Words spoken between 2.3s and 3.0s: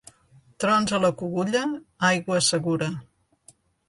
segura.